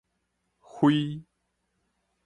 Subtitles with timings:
[0.79, 1.23] 輝